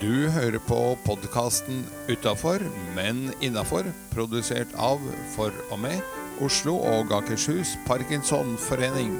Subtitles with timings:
[0.00, 2.62] Du hører på podkasten Utafor,
[2.96, 3.84] men innafor,
[4.14, 5.02] produsert av,
[5.34, 5.98] for og med,
[6.40, 9.10] Oslo og Akershus Parkinsonforening.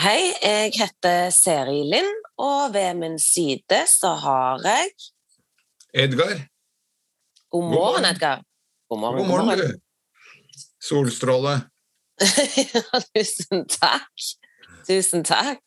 [0.00, 2.08] Hei, jeg heter Seri Lind,
[2.40, 4.94] og ved min side så har jeg
[5.92, 6.38] Edgar,
[7.50, 7.76] God morgen.
[7.76, 8.40] morgen, Edgar.
[8.88, 9.20] God morgen.
[9.20, 10.64] god morgen, du.
[10.80, 11.58] Solstråle.
[13.14, 14.28] Tusen takk.
[14.86, 15.64] Tusen takk.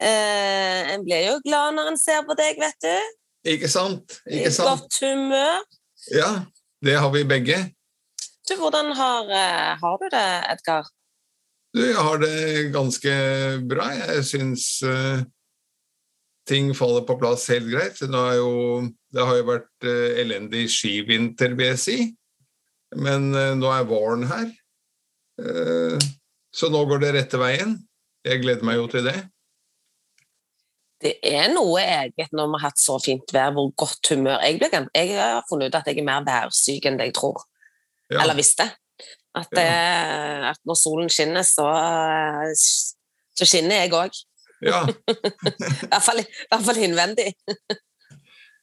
[0.00, 3.14] Eh, en blir jo glad når en ser på deg, vet du.
[3.54, 4.18] Ikke sant?
[4.24, 4.68] Ikke sant?
[4.70, 5.62] godt humør.
[6.12, 6.30] Ja,
[6.84, 7.60] det har vi begge.
[8.48, 10.88] Du, hvordan har, eh, har du det, Edgar?
[11.74, 13.12] Du, jeg har det ganske
[13.68, 13.88] bra.
[13.98, 15.24] Jeg syns uh,
[16.46, 17.98] ting faller på plass helt greit.
[17.98, 21.96] Jo, det har jo vært uh, elendig skivinter, vil jeg si.
[22.94, 24.52] Men uh, nå er våren her.
[25.40, 25.98] Eh,
[26.54, 27.78] så nå går det rette veien.
[28.24, 29.16] Jeg gleder meg jo til det.
[31.04, 34.60] Det er noe eget når vi har hatt så fint vær, hvor godt humør jeg
[34.60, 34.86] blir.
[34.94, 37.42] Jeg har funnet ut at jeg er mer værsyk enn det jeg tror.
[38.12, 38.22] Ja.
[38.22, 38.68] Eller visste.
[39.34, 40.52] At, ja.
[40.52, 42.54] at når solen skinner, så, eh,
[43.34, 44.22] så skinner jeg òg.
[44.64, 44.84] ja.
[44.86, 46.22] I hvert fall,
[46.54, 47.32] fall innvendig.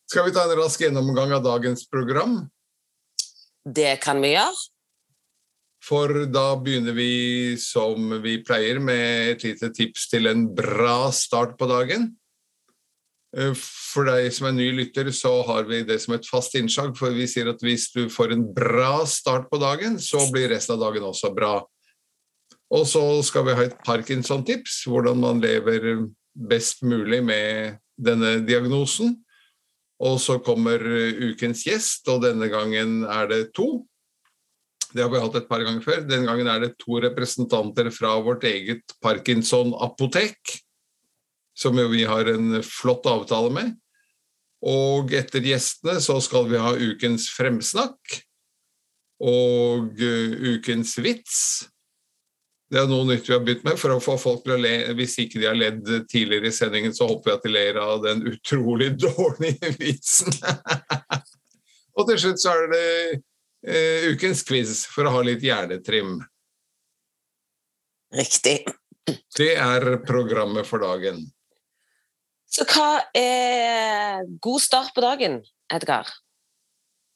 [0.09, 2.39] Skal vi ta en rask gjennomgang av dagens program?
[3.63, 4.63] Det kan vi gjøre.
[5.81, 11.57] For da begynner vi som vi pleier, med et lite tips til en bra start
[11.57, 12.11] på dagen.
[13.35, 16.93] Eh, For deg som er ny lytter, så har vi det som et fast innslag,
[16.97, 20.77] for vi sier at hvis du får en bra start på dagen, så blir resten
[20.77, 21.59] av dagen også bra.
[22.71, 29.17] Og så skal vi ha et Parkinson-tips, hvordan man lever best mulig med denne diagnosen.
[30.01, 33.83] Og så kommer eh, ukens gjest, og denne gangen er det to.
[34.91, 36.01] Det har vi hatt et par ganger før.
[36.07, 40.57] Den gangen er det to representanter fra vårt eget Parkinson-apotek,
[41.57, 43.77] som jo vi har en flott avtale med.
[44.67, 48.19] Og etter gjestene så skal vi ha ukens fremsnakk
[49.21, 51.39] og eh, ukens vits.
[52.71, 54.75] Det er noe nytt vi har begynt med for å få folk til å le.
[54.95, 58.05] Hvis ikke de har ledd tidligere i sendingen, så håper jeg at de ler av
[58.05, 60.31] den utrolig dårlige vitsen.
[61.97, 62.87] og til slutt så er det
[63.67, 66.19] eh, ukens quiz for å ha litt hjernetrim.
[68.15, 68.65] Riktig.
[69.37, 71.23] Det er programmet for dagen.
[72.51, 75.39] Så hva er god start på dagen,
[75.71, 76.09] Edgar?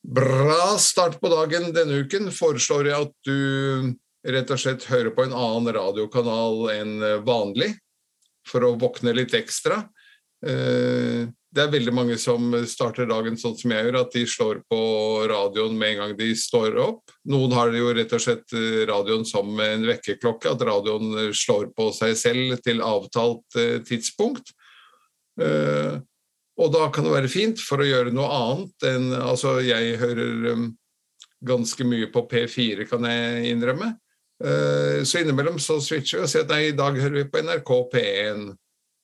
[0.05, 2.29] Bra start på dagen denne uken.
[2.31, 3.95] Foreslår jeg at du
[4.25, 6.93] rett og slett hører på en annen radiokanal enn
[7.27, 7.73] vanlig,
[8.47, 9.83] for å våkne litt ekstra.
[10.45, 14.57] Eh, Det er veldig mange som starter dagen sånn som jeg gjør, at de slår
[14.67, 14.79] på
[15.31, 17.13] radioen med en gang de står opp.
[17.31, 21.87] Noen har jo rett og slett eh, radioen som en vekkerklokke, at radioen slår på
[21.95, 24.51] seg selv til avtalt eh, tidspunkt.
[25.39, 25.95] Eh,
[26.55, 30.67] Og da kan det være fint for å gjøre noe annet enn Altså, jeg hører
[31.43, 33.93] ganske mye på P4, kan jeg innrømme.
[34.43, 37.43] Eh, Så innimellom så switcher vi og sier at nei, i dag hører vi på
[37.47, 38.45] NRK P1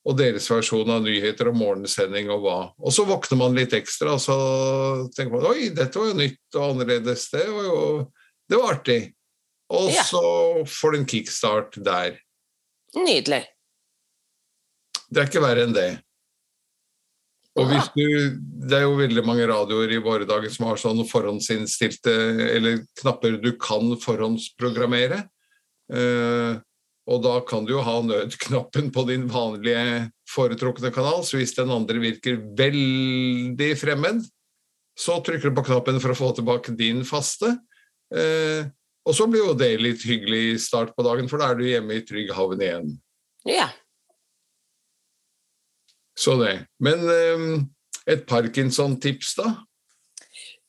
[0.02, 2.58] og deres versjon av nyheter og morgensending og hva.
[2.82, 4.36] Og så våkner man litt ekstra, og så
[5.14, 7.28] tenker man oi, dette var jo nytt og annerledes.
[7.30, 7.82] Det var jo
[8.50, 9.00] det var artig.
[9.72, 10.02] Og Ja.
[10.04, 10.20] så
[10.68, 12.18] får du en kickstart der.
[12.98, 13.44] Nydelig.
[15.08, 16.02] Det er ikke verre enn det.
[17.56, 18.38] Og hvis du,
[18.68, 22.12] Det er jo veldig mange radioer i våre dager som har sånn forhåndsinnstilte
[22.56, 25.28] eller knapper du kan forhåndsprogrammere.
[25.92, 26.60] Eh,
[27.10, 31.72] og da kan du jo ha nødknappen på din vanlige foretrukne kanal, så hvis den
[31.74, 34.22] andre virker veldig fremmed,
[34.98, 37.56] så trykker du på knappen for å få tilbake din faste.
[38.14, 38.68] Eh,
[39.02, 41.98] og så blir jo det litt hyggelig start på dagen, for da er du hjemme
[41.98, 42.92] i trygg havn igjen.
[43.48, 43.72] Ja.
[46.18, 46.54] Så det.
[46.78, 47.46] Men eh,
[48.14, 49.56] et Parkinson-tips, da?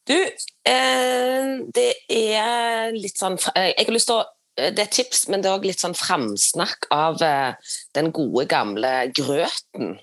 [0.10, 4.92] Du, eh, det er litt sånn eh, Jeg har lyst til å Det er et
[4.94, 7.56] tips, men det er òg litt sånn framsnakk av eh,
[7.98, 9.96] den gode, gamle grøten.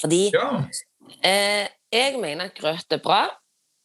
[0.00, 0.64] Fordi Ja.
[1.22, 3.26] eh, jeg mener at grøt er bra,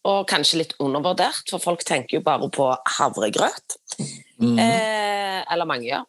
[0.06, 3.80] og kanskje litt undervurdert, for folk tenker jo bare på havregrøt.
[4.39, 4.60] Mm.
[4.60, 6.06] Eh, eller mange gjør.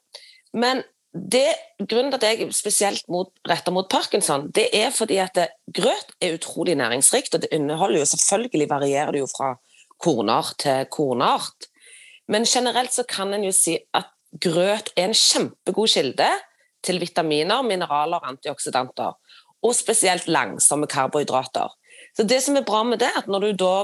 [0.52, 0.82] Men
[1.16, 1.48] det,
[1.80, 5.48] grunnen til at jeg er spesielt mot, rettet mot parkinson, det er fordi at det,
[5.72, 9.54] grøt er utrolig næringsrikt, og det inneholder jo selvfølgelig varierer det jo fra
[10.02, 11.70] kornart til kornart.
[12.28, 14.10] Men generelt så kan en jo si at
[14.42, 16.28] grøt er en kjempegod kilde
[16.86, 19.14] til vitaminer, mineraler og antioksidanter.
[19.62, 21.72] Og spesielt langsomme karbohydrater.
[22.16, 23.74] Så det som er bra med det, er at når du da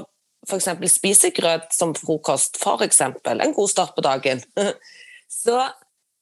[0.47, 0.69] f.eks.
[0.91, 3.01] spiser grøt som frokost, f.eks.
[3.01, 4.43] en god start på dagen,
[5.43, 5.59] så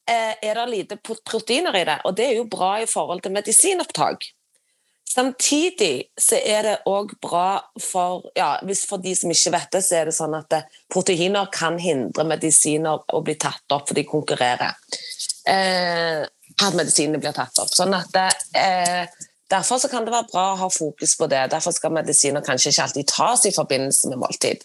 [0.09, 3.33] eh, er det lite proteiner i det, og det er jo bra i forhold til
[3.35, 4.29] medisinopptak.
[5.11, 9.81] Samtidig så er det òg bra for ja, hvis For de som ikke vet det,
[9.83, 10.53] så er det sånn at
[10.91, 14.77] proteiner kan hindre medisiner å bli tatt opp, for de konkurrerer.
[15.49, 16.21] Eh,
[16.61, 17.73] at medisinene blir tatt opp.
[17.75, 19.03] Sånn at eh,
[19.51, 21.41] Derfor kan det være bra å ha fokus på det.
[21.51, 24.63] Derfor skal medisiner kanskje ikke alltid tas i forbindelse med måltid.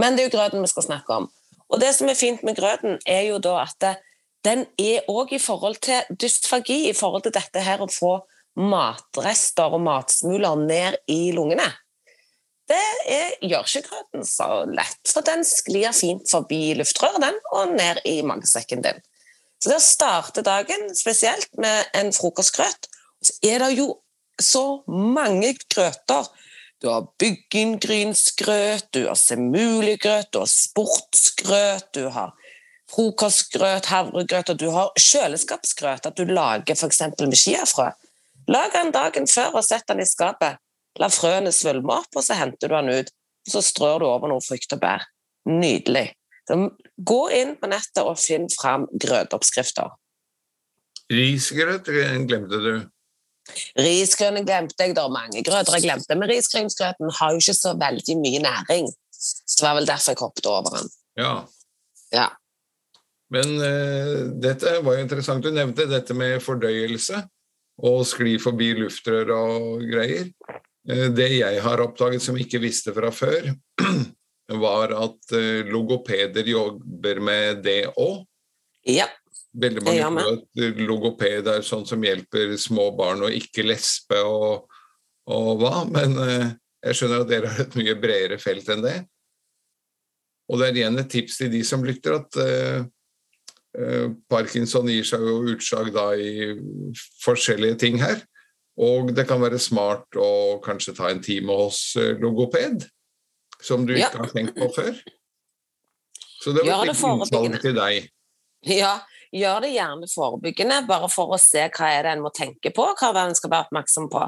[0.00, 1.26] Men det er jo grøten vi skal snakke om.
[1.68, 4.00] Og Det som er fint med grøten, er jo da at
[4.44, 8.14] den er òg i forhold til dysfagi, i forhold til dette her å få
[8.58, 11.68] matrester og matsmuler ned i lungene.
[12.68, 17.74] Det er, gjør ikke grøten så lett, for den sklir fint forbi luftrøret den, og
[17.74, 19.00] ned i magesekken din.
[19.62, 22.88] Så det å starte dagen spesielt med en frokostgrøt,
[23.22, 23.88] så er det jo
[24.42, 26.30] så mange grøter.
[26.82, 32.32] Du har byggengrynsgrøt, du har semuligrøt, du har sportsgrøt, du har
[32.90, 37.04] frokostgrøt, havregrøt, og du har kjøleskapsgrøt, at du lager f.eks.
[37.20, 37.92] med chiafrø.
[38.50, 40.58] Lag den dagen før og sett den i skapet.
[41.00, 43.12] La frøene svulme opp, og så henter du den ut.
[43.46, 45.06] Og så strør du over noe frukt og bær.
[45.48, 46.10] Nydelig.
[46.48, 46.58] Så
[46.98, 49.94] gå inn på nettet og finn fram grøtoppskrifter.
[51.12, 52.74] Risgrøt glemte du?
[53.78, 54.94] Risgrøten glemte jeg.
[54.96, 58.92] Det er mange grøter jeg glemte, men risgrynsgrøten har jo ikke så veldig mye næring.
[59.12, 60.92] Så det var vel derfor jeg hoppet over den.
[61.18, 61.34] Ja.
[62.14, 62.28] ja.
[63.32, 65.44] Men uh, dette var jo interessant.
[65.44, 67.22] Du nevnte dette med fordøyelse
[67.82, 70.28] og skli forbi luftrør og greier.
[70.88, 73.52] Uh, det jeg har oppdaget som jeg ikke visste fra før,
[74.66, 78.22] var at uh, logopeder jobber med det òg.
[78.88, 79.08] Ja.
[79.52, 84.70] Veldig mange tror at logoped er sånn som hjelper små barn å ikke lespe og,
[85.28, 88.94] og hva, men jeg skjønner at dere har et mye bredere felt enn det.
[90.48, 92.84] Og det er igjen et tips til de som lytter, at Eh,
[94.28, 96.52] Parkinson gir seg jo utslag da i
[97.24, 98.20] forskjellige ting her.
[98.80, 102.86] Og det kan være smart å kanskje ta en time hos eh, logoped,
[103.60, 104.08] som du ja.
[104.08, 105.00] ikke har tenkt på før.
[106.42, 108.08] Så det var et innsalg til deg.
[108.66, 108.94] Ja,
[109.34, 112.86] gjør det gjerne forebyggende, bare for å se hva er det en må tenke på,
[112.98, 114.24] hva en skal være oppmerksom på.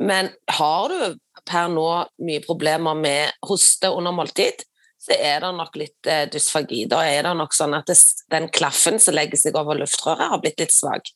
[0.00, 1.18] Men har du
[1.48, 1.88] per nå
[2.24, 4.62] mye problemer med hoste under måltid,
[5.00, 6.84] så er det nok litt eh, dysfagi.
[6.90, 7.96] Da er det nok sånn at det,
[8.32, 11.08] den klaffen som legger seg over luftrøret, har blitt litt svak.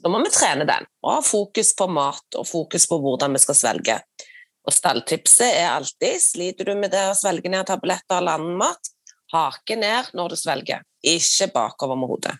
[0.00, 3.42] Da må vi trene den, og ha fokus på mat og fokus på hvordan vi
[3.42, 3.98] skal svelge.
[4.66, 8.90] Og Stalltipset er alltid sliter du med det å svelge ned tabletter eller annen mat,
[9.32, 12.34] hake ned når du svelger, ikke bakover med hodet.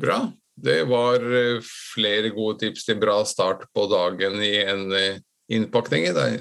[0.00, 0.20] Bra.
[0.56, 1.60] Det var eh,
[1.92, 5.18] flere gode tips til bra start på dagen i en eh,
[5.52, 6.38] innpakning i dag.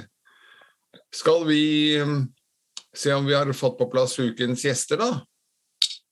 [1.11, 1.63] Skal vi
[2.99, 5.21] se om vi har fått på plass ukens gjester, da?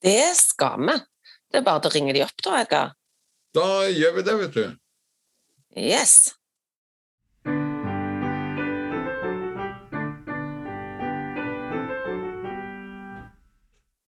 [0.04, 1.00] Det skal vi.
[1.52, 2.96] Det er bare å ringe de opp, da, Edgar.
[3.54, 4.64] Da gjør vi det, vet du.
[5.78, 6.34] Yes.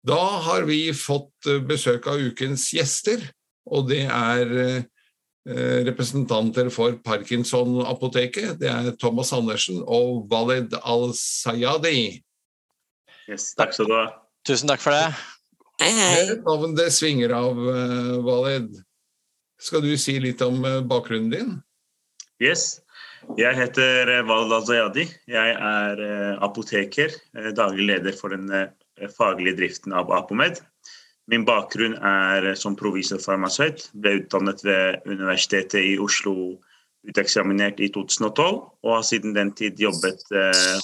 [0.04, 3.22] Da har vi fått eh, besøk av ukens gjester,
[3.72, 4.82] og det er eh,
[5.86, 8.58] representanter for Parkinson-apoteket.
[8.60, 12.20] Det er Thomas Andersen og Walid Al-Sayadi.
[13.30, 14.06] Yes, takk skal du ha.
[14.44, 15.04] Tusen takk for det.
[15.80, 16.24] Hei, hei.
[16.44, 18.24] Navn det svinger av, Valid.
[18.26, 18.74] Walid.
[19.64, 21.54] Skal du si litt om uh, bakgrunnen din?
[22.42, 22.82] Yes.
[23.38, 25.06] Jeg heter uh, Walid Azayadi.
[25.30, 26.04] Jeg er
[26.44, 27.16] apoteker,
[27.56, 28.50] daglig leder for den
[29.16, 30.60] faglige driften av Apomed.
[31.32, 33.88] Min bakgrunn er som provisorfarmasøyt.
[33.96, 36.58] Ble utdannet ved Universitetet i Oslo,
[37.08, 40.20] uteksaminert i 2012, og har siden den tid jobbet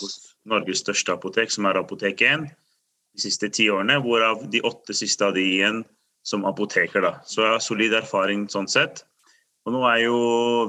[0.01, 2.47] hos Norges største apotek, som er Apotek 1,
[3.15, 3.99] de siste ti årene.
[4.01, 5.83] Hvorav de åtte siste av de igjen
[6.27, 7.03] som apoteker.
[7.05, 7.19] da.
[7.25, 9.05] Så jeg har solid erfaring sånn sett.
[9.69, 10.19] Og nå er jo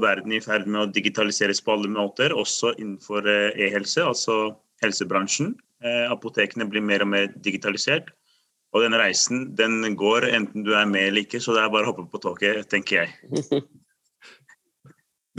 [0.03, 5.53] verden i ferd med å digitaliseres på alle måter, også innenfor eh, e-helse, altså helsebransjen.
[5.81, 8.11] Eh, apotekene blir mer og mer digitalisert.
[8.71, 11.87] Og den reisen den går enten du er med eller ikke, så det er bare
[11.87, 13.63] å hoppe på toget, tenker jeg.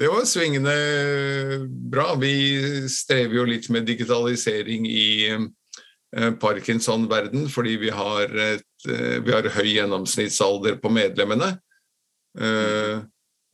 [0.03, 0.73] Det var svingende
[1.71, 2.17] bra.
[2.19, 9.31] Vi strever jo litt med digitalisering i eh, Parkinson-verden, fordi vi har, et, eh, vi
[9.31, 11.53] har, høy gjennomsnittsalder på medlemmene.
[12.35, 13.05] Eh,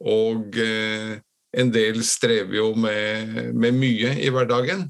[0.08, 0.56] og
[1.52, 4.86] en del strever jo med, med mye i hverdagen.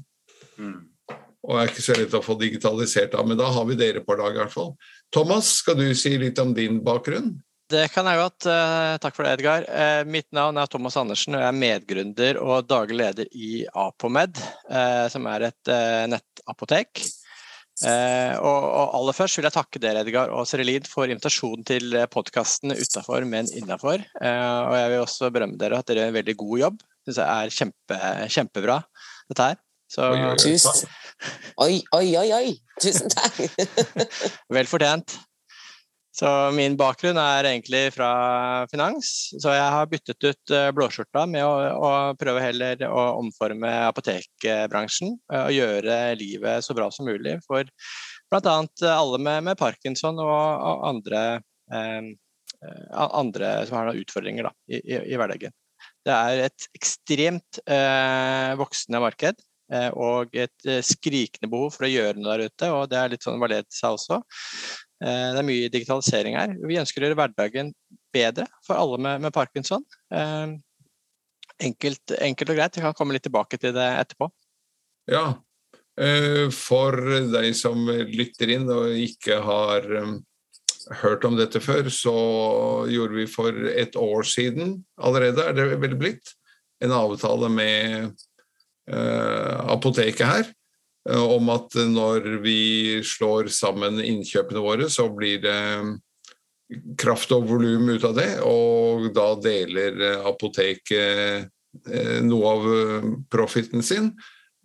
[0.55, 0.77] Mm.
[1.43, 4.15] Og er ikke så lett å få digitalisert av, men da har vi dere på
[4.15, 4.77] lag i hvert fall.
[5.11, 7.33] Thomas, skal du si litt om din bakgrunn?
[7.69, 8.47] Det kan jeg godt.
[8.49, 9.65] Eh, takk for det, Edgar.
[9.69, 14.39] Eh, mitt navn er Thomas Andersen, og jeg er medgründer og daglig leder i Apomed,
[14.73, 15.73] eh, som er et
[16.09, 17.03] nettapotek.
[17.79, 18.65] Eh, og,
[18.97, 23.47] aller først vil jeg takke dere, Edgar og Serelid, for invitasjonen til podkasten Utafor, men
[23.55, 24.01] innafor.
[24.19, 26.83] Eh, og jeg vil også berømme dere at dere gjør en veldig god jobb.
[27.05, 28.01] Syns jeg er kjempe,
[28.35, 28.81] kjempebra,
[29.31, 29.61] dette her.
[29.89, 30.09] Så.
[31.63, 32.51] Oi, oi, oi, oi!
[32.83, 33.39] Tusen takk!
[34.53, 35.15] Vel fortjent.
[36.19, 38.09] Så min bakgrunn er egentlig fra
[38.67, 43.71] finans, så jeg har byttet ut eh, blåskjorta med å, å prøve heller å omforme
[43.87, 47.63] apotekbransjen og gjøre livet så bra som mulig for
[48.29, 48.57] bl.a.
[48.91, 51.21] alle med, med, parkinson og, og andre,
[51.71, 52.11] eh,
[52.99, 55.55] andre, som har noen utfordringer da, i, i, i, hverdagen.
[56.05, 59.39] Det er et ekstremt eh, voksende marked
[59.73, 62.71] eh, og et eh, skrikende behov for å gjøre noe der ute.
[62.75, 64.21] og Det er litt sånn Valet sa også.
[64.99, 66.55] Eh, det er mye digitalisering her.
[66.67, 67.71] Vi ønsker å gjøre hverdagen
[68.13, 69.85] bedre for alle med, med parkinson.
[70.11, 70.57] Eh,
[71.69, 72.79] enkelt, enkelt, og greit.
[72.79, 74.29] Vi kan komme litt tilbake til det etterpå.
[75.09, 75.25] Ja,
[75.99, 76.99] eh, for
[77.31, 79.87] deg som lytter inn og ikke har
[80.99, 82.17] hørt om dette før, så
[82.89, 86.35] gjorde vi for et år siden allerede, er det vel blitt,
[86.79, 88.25] en avtale med
[88.89, 90.47] apoteket her
[91.17, 95.59] om at når vi slår sammen innkjøpene våre, så blir det
[97.01, 101.47] kraft og volum ut av det, og da deler eh, apoteket
[101.89, 102.67] eh, noe av
[103.31, 104.11] profiten sin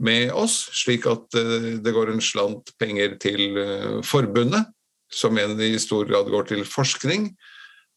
[0.04, 1.36] med oss, slik at
[1.80, 3.58] det går en slant penger til
[4.04, 4.66] forbundet,
[5.06, 7.28] som igjen i stor grad går til forskning.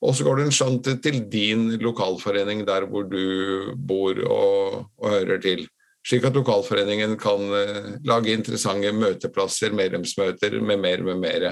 [0.06, 5.10] Og så går det en slant til din lokalforening der hvor du bor og, og
[5.10, 5.66] hører til
[6.08, 11.48] slik at lokalforeningen kan eh, lage interessante møteplasser, medlemsmøter med mer med mer.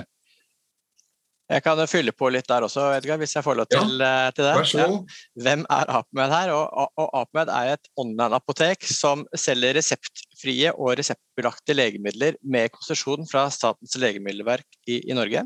[1.46, 4.32] Jeg kan fylle på litt der også, Edgar, hvis jeg får lov til, ja, eh,
[4.34, 4.54] til det.
[4.58, 4.96] Vær så god.
[4.96, 5.44] Ja.
[5.46, 6.54] Hvem er APMED her?
[6.56, 13.46] Og, og APMED er et online-apotek som selger reseptfrie og reseptbelagte legemidler med konsesjon fra
[13.54, 15.46] Statens legemiddelverk i, i Norge.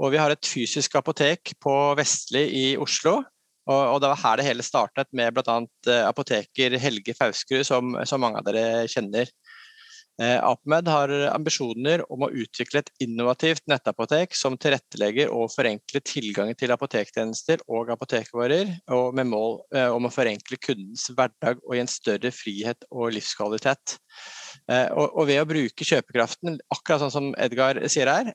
[0.00, 3.18] Og vi har et fysisk apotek på Vestli i Oslo,
[3.66, 5.58] og, og, det var her det hele startet, med bl.a.
[5.90, 9.30] Eh, apoteker Helge Fauskrud, som, som, mange av dere kjenner.
[10.22, 16.56] Eh, APMED har ambisjoner om å utvikle et innovativt nettapotek som tilrettelegger og forenkler tilgangen
[16.56, 21.82] til apotektjenester og apotekvarer, og med mål eh, om å forenkle kundens hverdag og gi
[21.84, 23.98] en større frihet og livskvalitet.
[24.70, 28.32] Eh, og, og, ved å bruke kjøpekraften, akkurat sånn som Edgar sier her,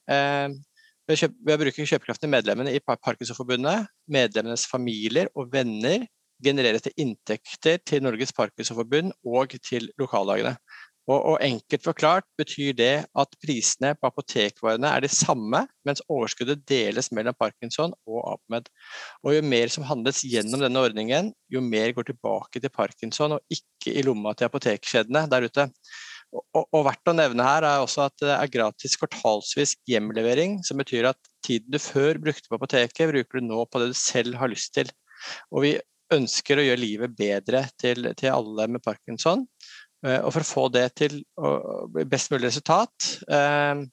[1.13, 6.07] eh, ved, å bruke kjøpekraften i medlemmene i Parkinsonforbundet, medlemmenes familier og venner
[6.41, 10.55] genereres det inntekter til Norges Parkinsonforbund og til lokallagene.
[11.09, 16.61] Og, og, enkelt forklart betyr det at prisene på apotekvarene er de samme, mens overskuddet
[16.69, 18.69] deles mellom Parkinson og APMED.
[19.25, 23.57] Og jo mer som handles gjennom denne ordningen, jo mer går tilbake til Parkinson og
[23.57, 25.67] ikke i lomma til apotekkjedene der ute.
[26.31, 31.09] Og, verdt å nevne her er også at det er gratis kvartalsvis hjemlevering, som betyr
[31.09, 34.51] at tiden du før brukte på apoteket, bruker du nå på det du selv har
[34.51, 34.91] lyst til.
[35.51, 35.73] Og vi
[36.11, 39.45] ønsker å gjøre livet bedre til, til alle med parkinson.
[40.05, 41.19] Eh, og for å få det til
[42.09, 43.83] best mulig resultat, eh,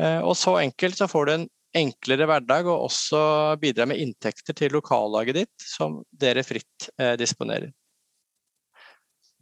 [0.00, 3.20] Eh, og så enkelt så får du en enklere hverdag og også
[3.60, 7.70] bidrar med inntekter til lokallaget ditt, som dere fritt eh, disponerer.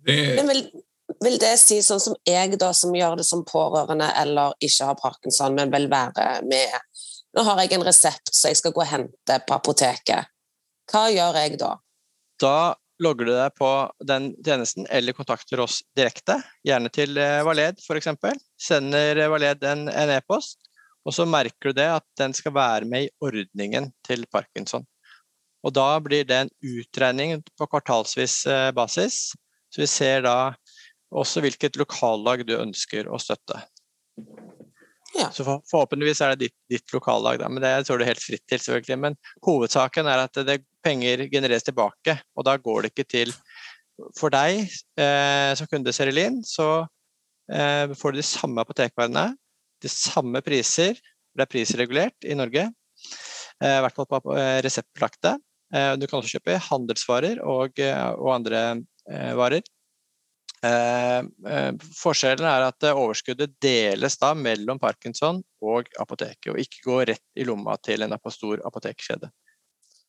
[0.07, 0.63] Men vil,
[1.25, 4.99] vil, det si sånn som jeg, da, som gjør det som pårørende eller ikke har
[5.01, 6.81] parkinson, men vil være med
[7.37, 10.31] Nå har jeg en resept som jeg skal gå og hente på apoteket.
[10.89, 11.75] Hva gjør jeg da?
[12.41, 12.73] Da
[13.03, 13.69] logger du deg på
[14.09, 18.09] den tjenesten eller kontakter oss direkte, gjerne til eh, Valed f.eks.
[18.57, 20.63] Sender Valed en e-post,
[21.05, 24.87] og så merker du det at den skal være med i ordningen til parkinson.
[25.67, 29.35] Og da blir det en utregning på kvartalsvis eh, basis
[29.73, 30.37] så vi ser da
[31.17, 33.61] også hvilket lokallag du ønsker å støtte.
[35.17, 35.31] Ja.
[35.33, 38.45] Så for, forhåpentligvis er det ditt, ditt lokallag, da, men det står du helt fritt
[38.51, 38.61] til.
[38.61, 38.99] selvfølgelig.
[39.05, 43.33] Men hovedsaken er at det, penger genereres tilbake, og da går det ikke til
[44.13, 44.67] For deg
[45.01, 46.85] eh, som kunde Serilin, så
[47.49, 49.31] eh, får du de samme apotekvarene,
[49.81, 50.99] de samme priser.
[51.33, 55.39] Det er prisregulert i Norge, eh, i hvert fall på eh, reseptbelagte.
[55.73, 58.61] Eh, du kan også kjøpe handelsvarer og, eh, og andre
[59.09, 59.63] varer.
[60.65, 61.19] Eh,
[61.53, 67.27] eh, forskjellen er at overskuddet deles da mellom Parkinson og apoteket, og ikke går rett
[67.37, 69.31] i lomma til en stor apotekkjede.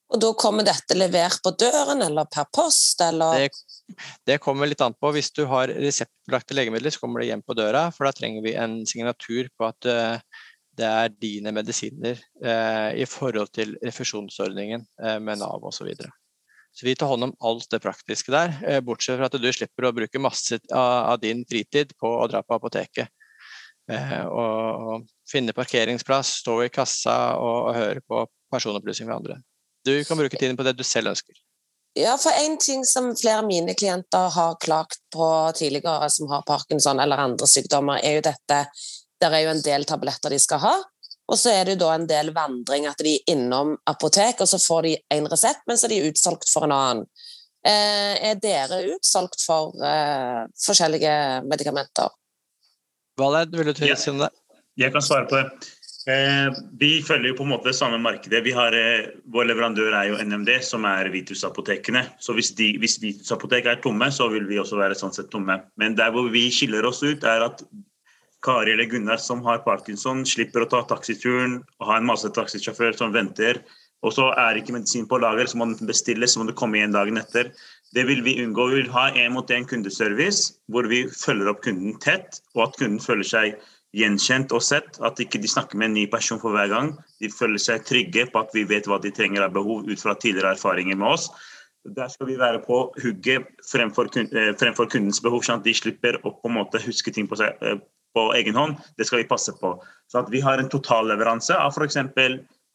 [0.08, 3.44] Og da kommer dette levert på døren, eller per post, eller?
[3.44, 5.12] Det, det kommer litt an på.
[5.12, 8.56] Hvis du har reseptbelagte legemidler, så kommer det hjem på døra, for da trenger vi
[8.56, 9.90] en signatur på at
[10.78, 15.90] det er dine medisiner eh, i forhold til refusjonsordningen eh, med Nav osv.
[16.78, 19.94] Så, vi tar hånd om alt det praktiske der, bortsett fra at du slipper å
[19.98, 23.10] bruke masse av, din fritid på å dra på apoteket.
[23.90, 29.40] Og, og finne parkeringsplass, stå i kassa og høre på personopplysninger fra andre.
[29.88, 31.34] Du kan bruke tiden på det du selv ønsker.
[31.98, 36.44] Ja, for en ting som flere av mine klienter har klagt på tidligere, som har
[36.46, 38.66] parkinson eller andre sykdommer, er jo dette
[39.18, 40.76] Det er jo en del tabletter de skal ha,
[41.28, 44.50] og så er det jo da en del vandring, at de er innom apotek, og
[44.50, 47.08] så får de en resept, men så er de utsolgt for en annen.
[47.68, 51.16] Eh, er dere utsolgt for eh, forskjellige
[51.50, 52.14] medikamenter?
[53.20, 54.30] Valed, vil du si om det?
[54.78, 55.74] Jeg kan svare på det.
[56.08, 58.40] Eh, vi følger jo på en måte det samme markedet.
[58.56, 62.06] Har, eh, vår leverandør er jo NMD, som er Vitus-apotekene.
[62.20, 65.60] Så hvis, de, hvis Vitus-apotek er tomme, så vil vi også være sånn sett tomme.
[65.76, 67.66] Men der hvor vi skiller oss ut, er at
[68.46, 72.98] Kari eller Gunnar som har parkinson, slipper å ta taxituren og ha en masse taxisjåfør
[72.98, 73.64] som venter.
[74.06, 76.78] Og så er ikke medisin på lager, så må den bestilles, så må du komme
[76.78, 77.50] igjen dagen etter.
[77.96, 78.68] Det vil vi unngå.
[78.70, 82.78] Vi vil ha en mot en kundeservice hvor vi følger opp kunden tett, og at
[82.78, 83.58] kunden føler seg
[83.98, 85.00] gjenkjent og sett.
[85.02, 86.94] At ikke de snakker med en ny person for hver gang.
[87.24, 90.14] De føler seg trygge på at vi vet hva de trenger av behov ut fra
[90.14, 91.30] tidligere erfaringer med oss.
[91.98, 96.36] Der skal vi være på hugget fremfor, eh, kundens behov, sånn at de slipper å
[96.36, 97.80] på en måte huske ting på, seg, eh,
[98.16, 98.78] på egen hånd.
[98.98, 99.76] Det skal vi passe på.
[100.12, 102.00] Så at vi har en totalleveranse av f.eks.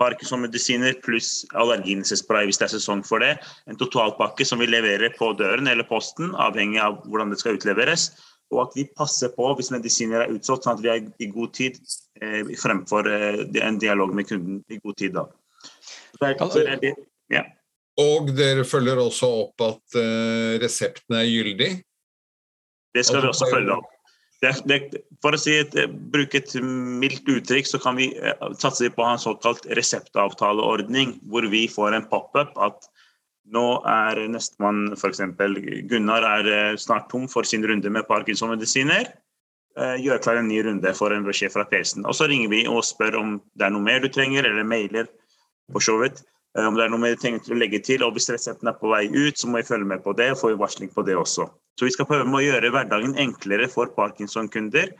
[0.02, 3.36] Parkinson-medisiner pluss allerginespray hvis det er sesong for det.
[3.70, 8.10] En totalpakke som vi leverer på døren eller posten, avhengig av hvordan det skal utleveres
[8.52, 11.54] og at vi passer på hvis medisiner er utsolgt, sånn at vi er i god
[11.56, 11.78] tid
[12.20, 15.16] eh, fremfor eh, en dialog med kunden i god tid.
[15.16, 15.26] da.
[16.22, 16.92] Er, det,
[17.32, 17.46] ja.
[18.02, 21.70] Og dere følger også opp at reseptene resepten er gyldig?
[22.92, 23.91] Det skal vi også følge opp.
[24.42, 24.78] Det, det,
[25.22, 29.04] for å si et, eh, bruke et mildt uttrykk, så kan vi uh, satse på
[29.06, 32.88] en såkalt reseptavtaleordning, hvor vi får en pop-up at
[33.50, 35.22] nå er nestemann f.eks.
[35.90, 39.10] Gunnar er eh, snart tom for sin runde med parkinson-medisiner.
[39.76, 42.06] Eh, gjør klar en ny runde for en beskjed fra PC-en.
[42.06, 45.10] Og så ringer vi og spør om det er noe mer du trenger, eller mailer
[45.72, 46.22] for så vidt.
[46.56, 48.06] Eh, om det er noe mer du trenger til å legge til.
[48.06, 50.40] Og hvis resepten er på vei ut, så må vi følge med på det og
[50.44, 51.48] få varsling på det også.
[51.78, 54.92] Så vi skal prøve med å gjøre hverdagen enklere for parkinson-kunder.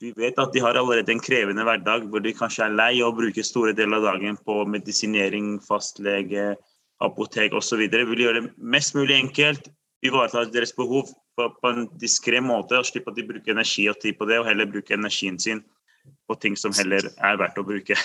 [0.00, 3.10] Vi vet at de har allerede en krevende hverdag hvor de kanskje er lei å
[3.16, 6.54] bruke store deler av dagen på medisinering, fastlege,
[7.02, 7.82] apotek osv.
[7.88, 9.70] vil gjøre det mest mulig enkelt,
[10.06, 14.18] ivareta deres behov på, en diskré måte, og slippe at de bruker energi og tid
[14.18, 15.62] på det, og heller bruke energien sin
[16.28, 17.96] på ting som heller er verdt å bruke.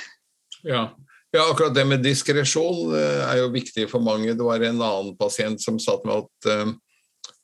[0.63, 0.88] Ja,
[1.36, 4.34] ja akkurat det med diskresjon eh, er jo viktig for mange.
[4.34, 6.73] Det var en annen pasient som sa til meg at uh,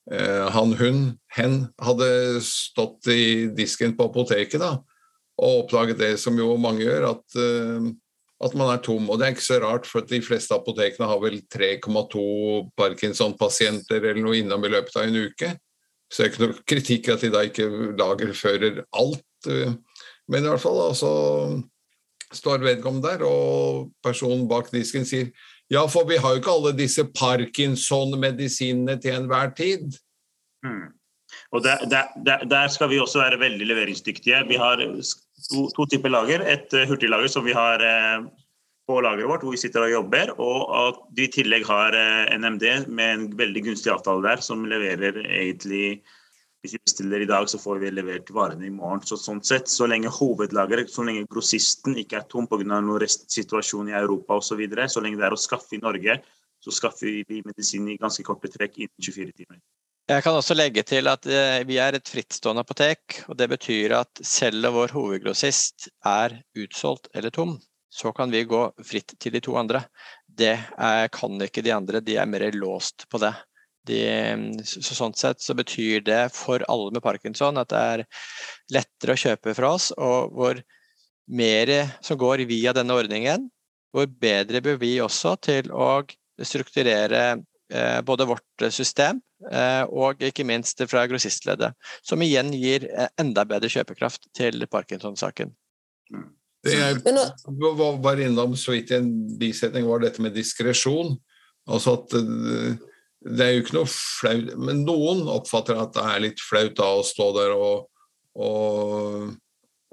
[0.10, 1.02] han, hun,
[1.38, 2.08] hen hadde
[2.44, 4.72] stått i disken på apoteket da,
[5.38, 7.92] og oppdaget det som jo mange gjør, at uh,
[8.42, 9.10] at man er tom.
[9.10, 12.24] Og det er ikke så rart, for de fleste apotekene har vel 3,2
[12.78, 15.54] Parkinson-pasienter eller noe innom i løpet av en uke.
[16.12, 17.68] Så det er ikke noe kritikk at de da ikke
[18.00, 19.52] lagerfører alt.
[20.32, 21.12] Men i hvert fall altså
[22.32, 25.32] står vedkommende der, og personen bak disken sier
[25.71, 29.95] ja, for vi har jo ikke alle disse Parkinson-medisinene til enhver tid.
[30.65, 30.91] Mm.
[31.55, 34.43] Og der, der, der, skal vi også være veldig leveringsdyktige.
[34.47, 36.43] Vi har to, to typer lager.
[36.43, 38.27] Et uh, hurtiglager som vi har uh,
[38.88, 40.34] på lageret vårt, hvor vi sitter og jobber.
[40.43, 44.65] Og at vi i tillegg har eh, NMD med en veldig gunstig avtale der, som
[44.67, 46.01] leverer egentlig
[46.62, 49.02] hvis vi bestiller i dag, så får vi levert varene i morgen.
[49.06, 52.63] Så sånn sett, så lenge hovedlageret, så lenge grossisten ikke er tom pga.
[52.69, 56.19] noen restsituasjon i Europa osv., så, videre, så lenge det er å skaffe i Norge,
[56.62, 59.62] så skaffer vi medisin i ganske korte trekk innen 24 timer.
[60.12, 63.21] Jeg kan også legge til at eh, vi er et frittstående apotek.
[63.30, 67.56] og Det betyr at selv om vår hovedgrossist er utsolgt eller tom,
[67.89, 69.86] så kan vi gå fritt til de to andre.
[70.28, 73.34] Det er, kan ikke de andre, de er mer låst på det.
[73.89, 74.02] De,
[74.62, 78.04] så sånn sett så betyr det for alle med parkinson at det er
[78.76, 80.62] lettere å kjøpe fra oss, og hvor
[81.32, 81.72] mer
[82.06, 83.48] som går via denne ordningen,
[83.91, 86.04] hvor bedre bør vi også til å
[86.46, 87.41] strukturere
[87.72, 91.72] Eh, både vårt system eh, og ikke minst fra grossistleddet.
[92.04, 95.54] Som igjen gir eh, enda bedre kjøpekraft til Parkinson-saken.
[96.12, 96.26] Mm.
[96.67, 97.00] Jeg
[98.04, 101.15] var innom så vidt i en bisetning, var dette med diskresjon.
[101.72, 102.13] Altså at
[103.21, 106.89] det er jo ikke noe flaut Men noen oppfatter at det er litt flaut da
[106.97, 107.88] å stå der og,
[108.34, 109.29] og,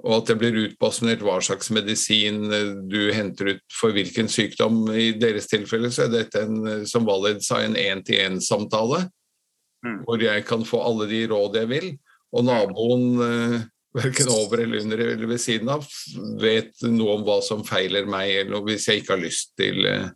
[0.01, 2.41] og at det blir utbasunert hva slags medisin
[2.89, 4.81] du henter ut for hvilken sykdom.
[4.95, 9.05] I deres tilfelle så er dette en, som Valid sa, en én-til-én-samtale.
[9.85, 9.99] Mm.
[10.07, 11.91] Hvor jeg kan få alle de råd jeg vil.
[12.35, 13.59] Og naboen, eh,
[13.99, 15.85] verken over eller under eller ved siden av,
[16.41, 20.09] vet noe om hva som feiler meg, eller hvis jeg ikke har lyst til, eh,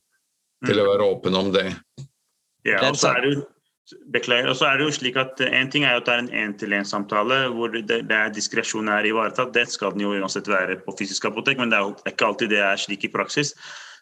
[0.65, 0.91] til å mm.
[0.93, 1.67] være åpen om det.
[2.67, 3.43] Ja, og så er det jo
[4.13, 4.47] Beklager.
[4.47, 6.35] Og så er det jo slik at En ting er jo at det er en
[6.41, 9.51] én-til-én-samtale hvor det, det er diskresjon er ivaretatt.
[9.53, 12.53] Det skal den jo uansett være på fysisk apotek, men det er jo ikke alltid
[12.55, 13.51] det er slik i praksis.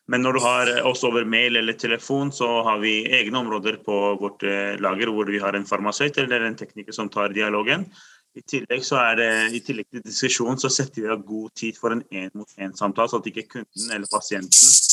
[0.10, 3.98] Men når du har oss over mail eller telefon, så har vi egne områder på
[4.22, 7.88] vårt eh, lager hvor vi har en farmasøyt eller en tekniker som tar dialogen.
[8.32, 8.86] I tillegg
[9.20, 13.20] det, i tillegg til diskusjon så setter vi av god tid for en én-mot-én-samtale, så
[13.20, 14.90] at ikke kunden eller pasienten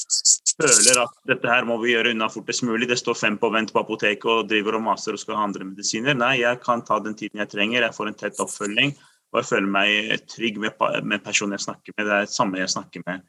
[0.59, 2.89] føler at dette her må vi gjøre unna fortest mulig.
[2.91, 5.67] Det står fem på vent på apoteket og driver og maser og skal ha andre
[5.69, 6.17] medisiner.
[6.19, 7.85] Nei, jeg kan ta den tiden jeg trenger.
[7.85, 8.97] Jeg får en tett oppfølging.
[9.29, 12.09] Og jeg føler meg trygg med, med personen jeg snakker med.
[12.09, 13.23] Det er det samme jeg snakker med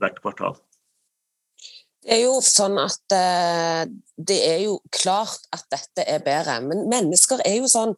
[0.00, 0.58] hvert kvartal.
[2.06, 3.82] Det er jo sånn at uh,
[4.14, 7.96] det er jo klart at dette er bedre, men mennesker er jo sånn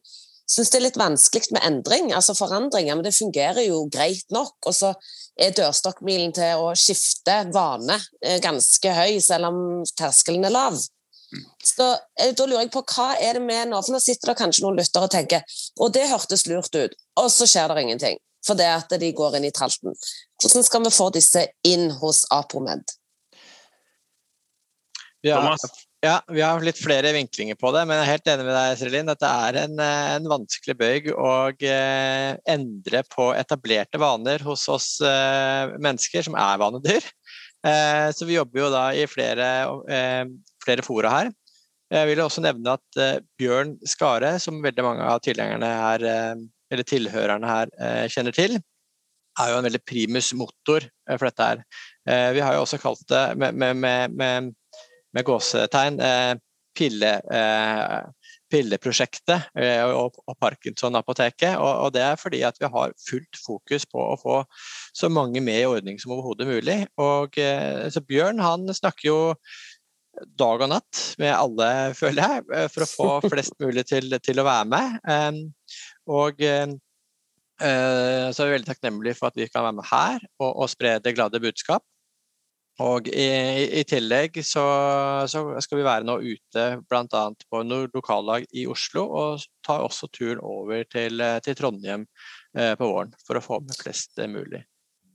[0.48, 4.56] syns det er litt vanskelig med endring, altså forandringer, men det fungerer jo greit nok.
[4.66, 4.92] Og så
[5.38, 9.58] er dørstokkmilen til å skifte vane eh, ganske høy, selv om
[9.98, 10.78] terskelen er lav.
[11.64, 11.88] Så
[12.20, 14.64] eh, Da lurer jeg på hva er det med nå, for nå sitter det kanskje
[14.64, 18.22] noen lyttere og tenker og det hørtes lurt ut, og så skjer det ingenting.
[18.46, 19.96] For det at de går inn i tralten.
[20.40, 22.94] Hvordan skal vi få disse inn hos Apromed?
[25.26, 25.42] Ja,
[26.04, 28.76] ja, vi har litt flere vinklinger på det, men jeg er helt enig med deg,
[28.78, 29.08] Serelin.
[29.11, 34.92] Dette er en, eh, en vanskelig bøyg å eh, endre på etablerte vaner hos oss
[35.02, 37.08] eh, mennesker som er vanedyr.
[37.66, 39.48] Eh, så vi jobber jo da i flere,
[39.90, 40.24] eh,
[40.62, 41.32] flere fora her.
[41.90, 47.70] Jeg vil også nevne at eh, Bjørn Skare, som veldig mange av her, tilhørerne her
[48.12, 48.58] kjenner til,
[49.38, 51.62] er jo en veldig primus motor for dette her.
[52.34, 54.50] Vi har jo også kalt det med, med, med, med
[55.16, 56.35] med gåsetegn eh,
[56.79, 61.57] pille, eh, pilleprosjektet eh, og, og Parkinson-apoteket.
[61.57, 64.42] Og, og, det er fordi at vi har fullt fokus på å få
[64.97, 66.79] så mange med i ordning som overhodet mulig.
[67.01, 69.18] Og så Bjørn han snakker jo
[70.38, 74.47] dag og natt med alle, føler jeg, for å få flest mulig til, til å
[74.47, 75.44] være med.
[76.11, 76.42] Og
[77.59, 80.97] så er vi veldig takknemlige for at vi kan være med her og, og spre
[81.03, 81.87] det glade budskap.
[82.79, 83.27] Og i,
[83.81, 84.64] i tillegg så,
[85.27, 87.23] så, skal vi være nå ute bl.a.
[87.51, 92.07] på noen lokallag i Oslo, og tar også turen over til, til Trondheim
[92.55, 94.62] eh, på våren for å få med flest mulig.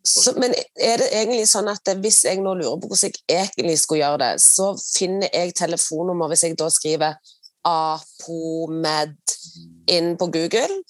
[0.04, 3.78] Så, men er det egentlig sånn at hvis jeg nå lurer på hvordan jeg egentlig
[3.80, 7.16] skulle gjøre det, så finner jeg telefonnummer hvis jeg da skriver
[7.64, 9.16] APOMED
[9.96, 10.82] inn på Google?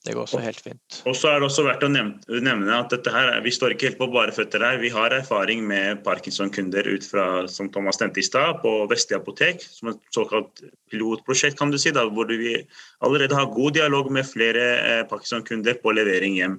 [0.00, 1.04] Det går også helt fint.
[1.04, 4.00] Og så er det også verdt å nevne at dette her, vi står ikke helt
[4.00, 4.80] på bare føtter her.
[4.80, 9.60] Vi har erfaring med Parkinson-kunder ut fra som Thomas nevnte i stad, på Vestli apotek,
[9.60, 12.64] som et såkalt pilotprosjekt, kan du si, da, hvor vi
[13.04, 16.56] allerede har god dialog med flere eh, Parkinson-kunder på levering hjem.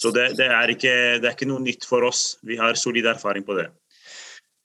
[0.00, 2.38] Så det, det, er ikke, det, er ikke, noe nytt for oss.
[2.46, 3.68] Vi har solid erfaring på det.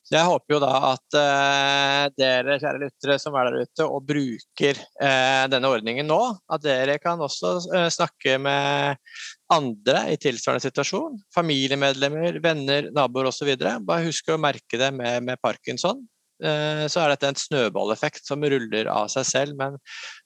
[0.06, 4.78] Jeg håper jo da at eh, dere kjære lyttere som er der ute og bruker
[5.02, 9.02] eh, denne ordningen nå, at dere kan også eh, snakke med
[9.52, 11.18] andre i tilsvarende situasjon.
[11.34, 13.50] Familiemedlemmer, venner, naboer osv.
[13.58, 16.06] Bare husk å merke det med, med parkinson.
[16.44, 19.60] Eh, så er dette en snøballeffekt som ruller av seg selv.
[19.60, 19.78] Men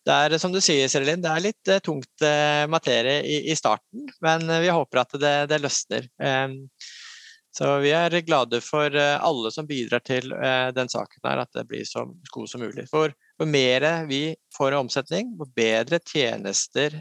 [0.07, 4.07] det er som du sier, Serelin, det er litt eh, tungt eh, materie i, starten.
[4.25, 6.09] Men vi håper at det, det løsner.
[7.59, 10.29] Så vi er glade for alle som bidrar til
[10.77, 12.85] den saken her, at det blir så god som mulig.
[12.87, 14.21] For jo mer vi
[14.55, 16.93] får omsetning, jo bedre tjenester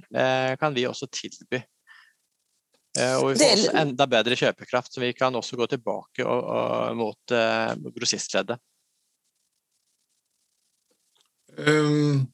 [0.58, 1.60] kan vi også tilby.
[3.20, 6.96] Og vi får også enda bedre kjøpekraft, så vi kan også gå tilbake og, og,
[7.04, 7.36] mot
[8.00, 8.58] grossistleddet.
[11.58, 12.26] Um,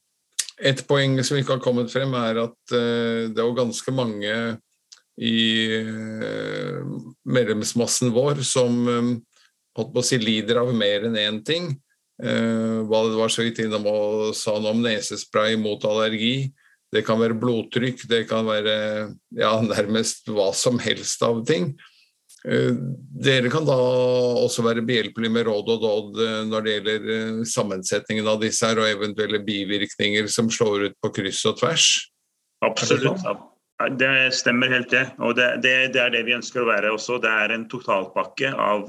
[0.61, 4.35] et poeng som ikke har kommet frem, er at uh, det er jo ganske mange
[5.15, 5.37] i
[5.87, 6.83] uh,
[7.25, 9.15] medlemsmassen vår som um,
[9.75, 11.73] holdt på å si lider av mer enn én ting.
[12.21, 16.51] Uh, det var så vidt innom og sa noe om nesespray mot allergi.
[16.93, 18.75] Det kan være blodtrykk, det kan være
[19.35, 21.73] ja, nærmest hva som helst av ting.
[22.45, 23.75] Dere kan da
[24.43, 26.19] også være behjelpelige med råd og dåd
[26.51, 31.41] når det gjelder sammensetningen av disse her, og eventuelle bivirkninger som slår ut på kryss
[31.49, 31.87] og tvers?
[32.65, 33.25] Absolutt.
[33.99, 35.09] Det stemmer helt, det.
[35.19, 37.17] Og det, det, det, er det vi ønsker å være også.
[37.23, 38.87] Det er en totalpakke av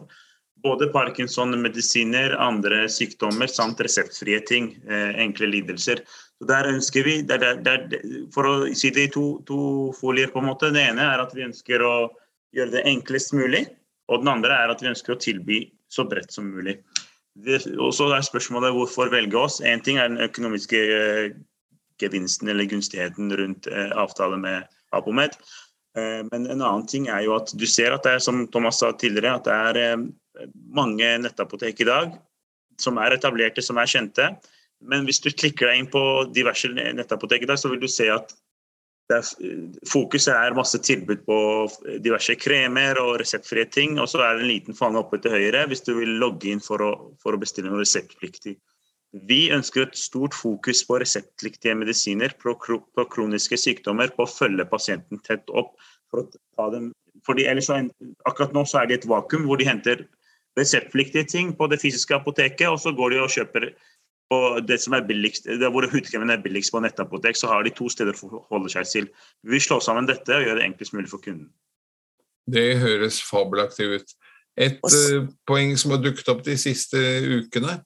[0.62, 4.70] både parkinson-medisiner, andre sykdommer samt reseptfrie ting.
[4.86, 6.04] Eh, enkle lidelser.
[6.38, 7.88] Så der ønsker vi, der, der,
[8.34, 9.58] For å si det i to, to,
[9.98, 10.70] folier, på en måte.
[10.74, 11.96] Det ene er at vi ønsker å
[12.54, 13.66] gjøre det enklest mulig.
[14.12, 16.78] Og den andre er at vi ønsker å tilby så bredt som mulig.
[17.76, 19.58] Og så er spørsmålet hvorfor velge oss.
[19.60, 21.36] Én ting er den økonomiske eh,
[22.00, 25.36] gevinsten eller gunstigheten rundt eh, avtale med Apomed.
[25.96, 28.80] Eh, men en annen ting er jo at du ser at det er som Thomas
[28.82, 32.16] sa tidligere, at det er eh, mange nettapotek i dag
[32.80, 34.30] som er etablerte, som er kjente.
[34.84, 36.02] Men hvis du klikker deg inn på
[36.36, 38.34] diverse nettapotek i dag, så vil du se at
[39.14, 39.26] er,
[39.88, 41.38] fokuset er masse tilbud på
[42.04, 43.98] diverse kremer og reseptfrie ting.
[44.02, 46.62] Og så er det en liten fange oppe til høyre hvis du vil logge inn
[46.64, 46.92] for å,
[47.22, 48.56] for å bestille noe reseptpliktig.
[49.26, 52.56] Vi ønsker et stort fokus på reseptpliktige medisiner, på,
[53.12, 55.76] kroniske sykdommer, på å følge pasienten tett opp.
[56.10, 56.90] For å ta dem,
[57.26, 57.70] fordi ellers
[58.28, 60.04] Akkurat nå så er det et vakuum hvor de henter
[60.56, 63.70] reseptpliktige ting på det fysiske apoteket, og så går de og kjøper
[64.30, 67.74] på det som er billigst, det hvor hudkremen er billigst på nettapotek, så har de
[67.74, 69.10] to steder å holde seg til.
[69.46, 71.50] Vi vil slå sammen dette og gjøre det enklest mulig for kunden.
[72.46, 74.16] Det høres fabelaktig ut.
[74.56, 77.80] Et uh, poeng som har dukket opp de siste ukene,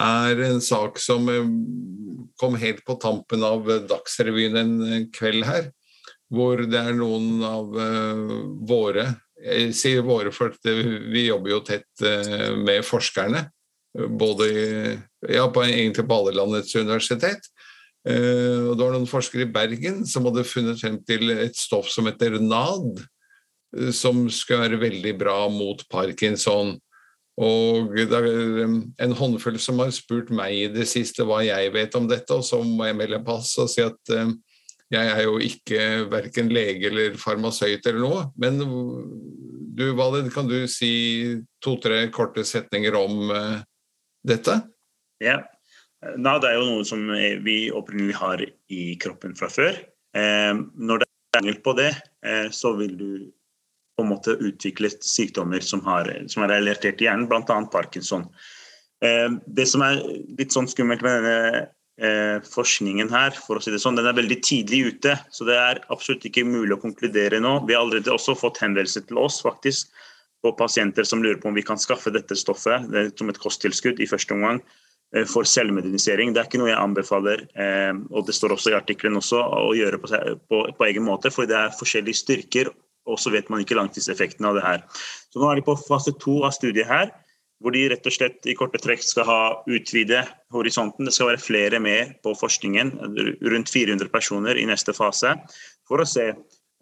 [0.00, 1.48] er en sak som uh,
[2.40, 5.68] kom helt på tampen av Dagsrevyen en kveld her.
[6.34, 9.10] Hvor det er noen av uh, våre
[9.44, 13.42] Jeg sier våre, for vi jobber jo tett eh, med forskerne.
[13.94, 14.46] Både
[15.28, 17.46] ja, på, egentlig på alle landets universitet.
[18.04, 22.04] Og det var noen forskere i Bergen som hadde funnet frem til et stoff som
[22.10, 22.98] heter NAD,
[23.94, 26.74] som skulle være veldig bra mot parkinson.
[27.40, 28.28] Og det er
[28.66, 32.34] um, en håndfull som har spurt meg i det siste hva jeg vet om dette,
[32.34, 34.14] og så må jeg melde pass og si at
[34.94, 35.80] jeg er jo ikke
[36.12, 38.24] verken lege eller farmasøyt eller noe.
[38.38, 38.60] Men
[39.74, 43.32] du, Valid, kan du si to-tre korte setninger om
[44.26, 44.58] dette?
[45.22, 45.38] Ja.
[46.00, 47.06] det er jo noe som
[47.44, 49.78] vi opprinnelig har i kroppen fra før.
[50.16, 51.92] Eh, når det er mangel på det,
[52.26, 53.10] eh, så vil du
[53.94, 57.60] på en måte utvikle sykdommer som, har, som er relatert til hjernen, bl.a.
[57.70, 58.26] parkinson.
[59.04, 60.02] Eh, det som er
[60.38, 61.66] litt sånn skummelt med denne
[62.00, 65.14] eh, forskningen her, for å si det sånn, den er veldig tidlig ute.
[65.34, 67.60] Så det er absolutt ikke mulig å konkludere nå.
[67.68, 69.94] Vi har allerede også fått henvendelse til oss faktisk,
[70.44, 74.02] på pasienter som lurer på om vi kan skaffe dette stoffet det som et kosttilskudd
[74.04, 74.60] i første omgang
[75.16, 76.34] eh, for selvmedinisering.
[76.34, 77.46] Det er ikke noe jeg anbefaler,
[78.12, 80.12] og det står også i artikkelen å gjøre på,
[80.52, 82.74] på, på egen måte, for det er forskjellige styrker
[83.10, 84.82] og så vet man ikke langtidseffekten av det her.
[85.32, 87.12] Så Nå er de på fase to av studiet her,
[87.62, 91.06] hvor de rett og slett i korte trekk skal ha utvide horisonten.
[91.06, 92.92] Det skal være flere med på forskningen,
[93.54, 95.36] rundt 400 personer i neste fase,
[95.88, 96.32] for å se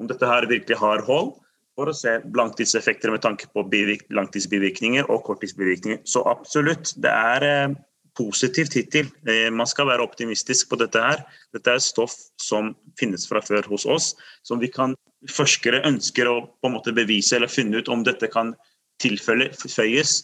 [0.00, 1.36] om dette her virkelig har hold.
[1.82, 6.04] For å se langtidseffekter med tanke på langtidsbivirkninger og korttidsbivirkninger.
[6.06, 7.72] Så absolutt, det er eh,
[8.14, 9.08] positivt hittil.
[9.26, 11.24] Eh, man skal være optimistisk på dette her.
[11.56, 14.12] Dette er stoff som finnes fra før hos oss,
[14.46, 14.94] som vi kan
[15.30, 18.54] forskere ønsker å på en måte bevise eller finne ut om dette kan
[19.02, 20.16] tilføyes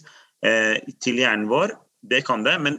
[0.47, 1.75] eh, til hjernen vår.
[2.07, 2.79] Det kan det, men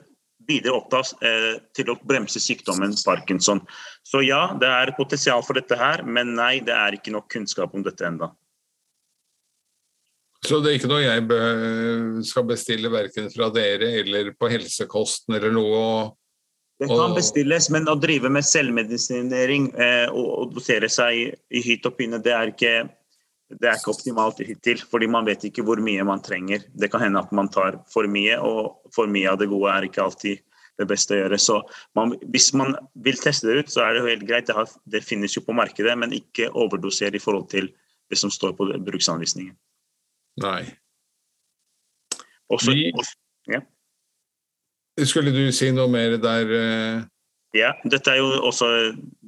[0.50, 3.62] videre opptas eh, til å bremse sykdommen parkinson.
[4.08, 7.76] Så ja, det er potensial for dette her, men nei, det er ikke nok kunnskap
[7.76, 8.32] om dette ennå.
[10.50, 15.54] Så det er ikke noe jeg skal bestille verken fra dere eller på helsekosten eller
[15.54, 15.84] noe?
[16.80, 21.98] Det kan bestilles, men å drive med selvmedisinering eh, og, dosere seg i hytt og
[21.98, 22.74] pinne, det er ikke
[23.50, 26.62] det er ikke optimalt hittil, fordi man vet ikke hvor mye man trenger.
[26.70, 29.88] Det kan hende at man tar for mye, og for mye av det gode er
[29.88, 30.44] ikke alltid
[30.80, 31.40] det beste å gjøre.
[31.42, 31.58] Så
[31.98, 34.46] man, hvis man vil teste det ut, så er det jo helt greit.
[34.48, 37.72] Det, har, det finnes jo på markedet, men ikke overdosere i forhold til
[38.10, 39.58] det som står på bruksanvisningen.
[40.40, 40.64] Nei.
[42.50, 42.92] Også, Vi...
[42.96, 43.16] også,
[43.52, 43.62] ja.
[45.06, 46.50] Skulle du si noe mer der?
[46.50, 47.04] Uh...
[47.56, 48.68] Ja, dette er jo også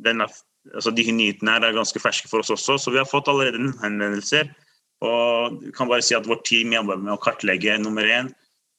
[0.05, 0.27] denne,
[0.69, 3.71] altså De nyhetene her er ganske ferske for oss også, så vi har fått allerede
[3.81, 4.51] henvendelser.
[5.01, 8.29] Og kan bare si at Vårt team jobber med å kartlegge nummer én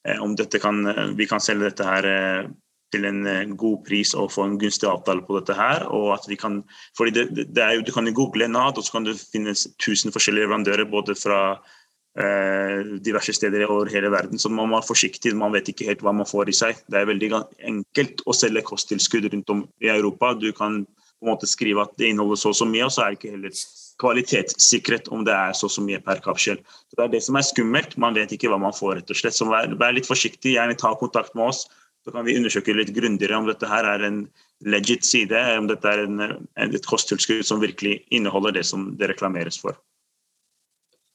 [0.07, 0.85] eh, om kan,
[1.19, 2.51] vi kan selge dette her eh,
[2.95, 5.89] til en eh, god pris og få en gunstig avtale på dette her.
[5.91, 6.61] og at vi kan,
[6.99, 9.55] fordi det, det er jo, Du kan jo google NAD, og så kan du finne
[9.83, 11.82] tusen forskjellige leverandører både fra Eh,
[12.13, 14.39] diverse steder over hele verden.
[14.39, 16.83] Så man må være forsiktig, man vet ikke helt hva man får i seg.
[16.91, 17.31] Det er veldig
[17.71, 20.35] enkelt å selge kosttilskudd rundt om i Europa.
[20.37, 23.05] Du kan på en måte skrive at det inneholder så og så mye, og så
[23.05, 23.55] er det ikke heller
[24.03, 26.59] kvalitetssikret om det er så så mye per kapsel.
[26.91, 27.95] Så det er det som er skummelt.
[28.01, 29.37] Man vet ikke hva man får, rett og slett.
[29.37, 31.65] Så vær, vær litt forsiktig, gjerne ta kontakt med oss.
[32.03, 34.25] Så kan vi undersøke litt grundigere om dette her er en
[34.67, 39.61] legit side, om dette er en, et kosttilskudd som virkelig inneholder det som det reklameres
[39.63, 39.79] for.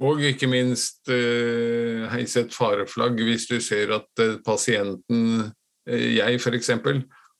[0.05, 5.47] Og ikke minst eh, heise et fareflagg hvis du ser at eh, pasienten,
[5.89, 6.69] eh, jeg f.eks.,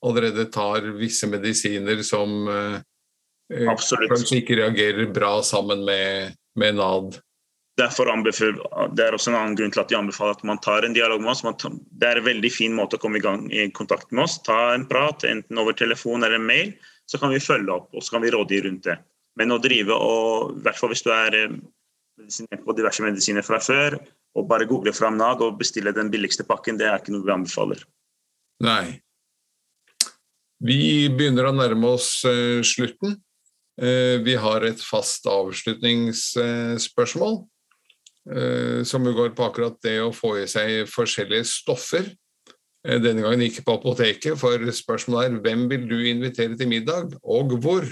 [0.06, 2.80] allerede tar visse medisiner som eh,
[3.54, 7.20] eh, kanskje ikke reagerer bra sammen med, med NAD.
[7.78, 7.86] Det
[9.06, 11.36] er også en annen grunn til at de anbefaler at man tar en dialog med
[11.36, 11.44] oss.
[11.62, 14.40] Tar, det er en veldig fin måte å komme i gang i kontakt med oss.
[14.42, 16.74] Ta en prat, enten over telefon eller mail,
[17.06, 18.98] så kan vi følge opp og så kan vi rådgi rundt det.
[19.38, 21.54] Men å drive og, i hvert fall hvis du er eh,
[22.18, 23.92] medisinert på diverse medisiner fra før,
[24.38, 27.36] og bare google fram NAD og bestille den billigste pakken, det er ikke noe vi
[27.36, 27.80] anbefaler.
[28.66, 28.86] Nei.
[30.66, 30.80] Vi
[31.14, 33.12] begynner å nærme oss uh, slutten.
[33.78, 37.34] Uh, vi har et fast avslutningsspørsmål.
[37.38, 37.46] Uh,
[38.28, 42.10] Eh, som går på akkurat det å få i seg forskjellige stoffer.
[42.84, 47.16] Eh, denne gangen ikke på apoteket, for spørsmålet er hvem vil du invitere til middag,
[47.24, 47.88] og hvor?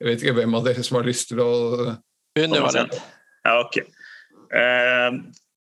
[0.00, 1.52] Jeg vet ikke hvem av dere som har lyst til å
[2.36, 2.96] Begynn, Valent.
[3.46, 3.80] Ja, ok.
[4.54, 5.18] Eh,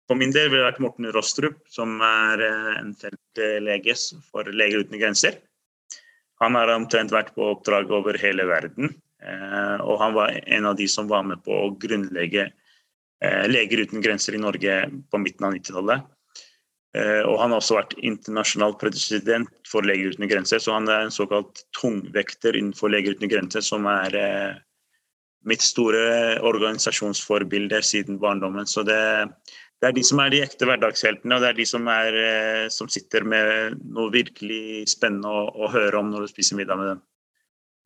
[0.10, 2.42] for min del vil det vært Morten Rostrup, som er
[2.80, 3.96] en feltlege
[4.32, 5.38] for Leger uten grenser.
[6.42, 8.94] Han har omtrent vært på oppdrag over hele verden,
[9.84, 12.46] og han var en av de som var med på å grunnlegge
[13.24, 16.08] Eh, Leger uten grenser i Norge på midten av 90-tallet.
[16.98, 21.06] Eh, og han har også vært internasjonal president for Leger uten grenser, så han er
[21.06, 24.62] en såkalt tungvekter innenfor Leger uten grenser, som er eh,
[25.48, 28.68] mitt store organisasjonsforbilde siden barndommen.
[28.68, 29.28] Så det,
[29.80, 32.12] det, er de som er de ekte hverdagsheltene, og det er de som, er,
[32.74, 36.88] som sitter med noe virkelig spennende å, å, høre om når du spiser middag med
[36.94, 37.02] dem.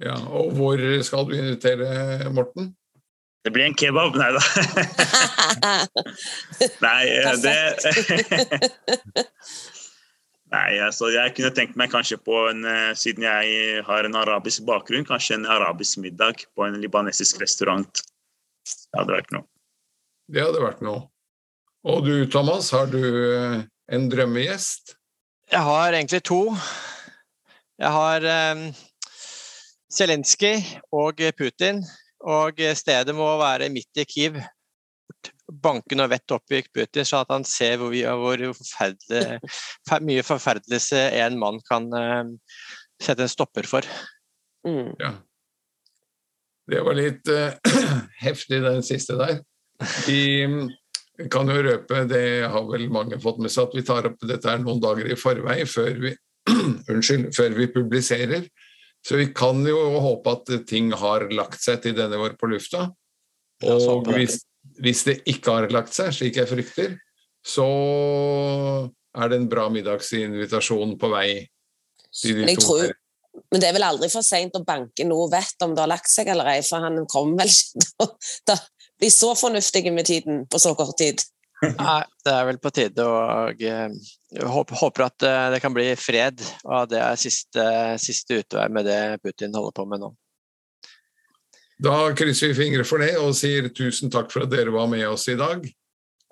[0.03, 1.87] Ja, og hvor skal du invitere
[2.33, 2.63] Morten?
[3.43, 4.15] Det blir en kebab.
[4.15, 4.39] Nei da.
[6.85, 7.57] Nei, eh, det
[10.53, 14.65] Nei, altså jeg kunne tenkt meg kanskje på en eh, Siden jeg har en arabisk
[14.67, 18.03] bakgrunn, kanskje en arabisk middag på en libanesisk restaurant.
[18.63, 19.47] Det hadde vært noe.
[20.29, 21.07] Det hadde vært noe.
[21.89, 24.95] Og du Thomas, har du eh, en drømmegjest?
[25.51, 26.45] Jeg har egentlig to.
[27.81, 28.63] Jeg har um,
[29.91, 30.61] Zelenskyj
[30.95, 31.81] og Putin.
[32.23, 34.37] Og stedet må være midt i Kiev.
[35.51, 39.39] Banke noe vett opp i Putin, så at han ser hvor, hvor forferdelig,
[40.07, 42.23] mye forferdelse en mann kan uh,
[43.01, 43.87] sette en stopper for.
[44.67, 44.93] Mm.
[45.01, 45.17] Ja.
[46.71, 47.51] Det var litt uh,
[48.25, 49.41] heftig, den siste der.
[50.07, 50.23] Vi
[51.31, 54.49] kan jo røpe, det har vel mange fått med seg, at vi tar opp dette
[54.49, 56.13] her noen dager i forvei før vi,
[56.91, 58.47] unnskyld, før vi publiserer.
[59.03, 62.87] Så vi kan jo håpe at ting har lagt seg til denne vår på lufta.
[63.67, 64.39] Og hvis,
[64.81, 66.97] hvis, det ikke har lagt seg, slik jeg frykter,
[67.43, 67.67] så
[69.13, 71.27] er det en bra middagsinvitasjon på vei
[72.13, 72.65] til de to.
[72.65, 72.93] Tror,
[73.51, 76.09] men det er vel aldri for seint å banke noe vett om det har lagt
[76.11, 78.09] seg eller ei, for han kommer vel ikke
[78.47, 78.59] til å
[79.03, 81.21] bli så fornuftig med tiden på så kort tid.
[81.63, 83.19] Nei, det er vel på tide å
[83.53, 87.63] jeg håper at eh, det kan bli fred, og det er siste,
[88.01, 90.09] siste utvei med det Putin holder på med nå.
[91.81, 95.05] Da krysser vi fingre for det og sier tusen takk for at dere var med
[95.07, 95.65] oss i dag.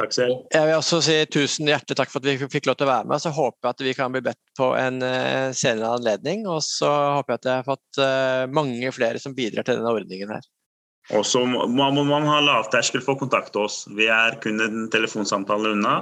[0.01, 0.37] Takk selv.
[0.53, 3.09] Jeg vil også si tusen hjertelig takk for at vi fikk lov til å være
[3.11, 3.21] med.
[3.21, 6.47] Så håper jeg at vi kan bli bedt på en eh, senere anledning.
[6.49, 9.93] Og så håper jeg at jeg har fått eh, mange flere som bidrar til denne
[9.93, 10.47] ordningen her.
[11.17, 13.83] Og så må, må man ha lavterskel for å kontakte oss.
[13.97, 15.95] Vi er kun en telefonsamtale unna.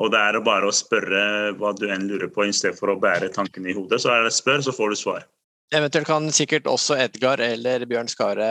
[0.00, 2.98] Og det er bare å spørre hva du enn lurer på, i stedet for å
[3.00, 4.00] bære tankene i hodet.
[4.00, 5.26] Så er det spør, så får du svar.
[5.70, 8.46] Eventuelt kan sikkert også Edgar eller Bjørn Skare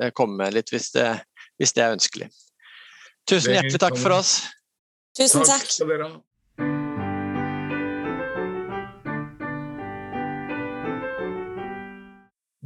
[0.00, 1.04] eh, komme med litt, hvis det,
[1.60, 2.28] hvis det er ønskelig.
[3.28, 4.38] Tusen hjertelig takk for oss.
[5.18, 5.68] Tusen takk.
[5.68, 6.22] takk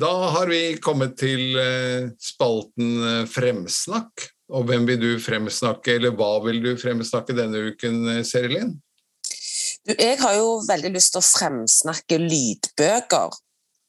[0.01, 4.31] Da har vi kommet til eh, spalten eh, Fremsnakk.
[4.55, 8.73] Og hvem vil du fremsnakke, eller hva vil du fremsnakke denne uken, Serilin?
[9.87, 13.39] Jeg har jo veldig lyst til å fremsnakke lydbøker.